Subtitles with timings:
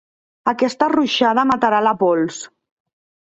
[0.51, 2.39] Aquesta ruixada matarà la pols.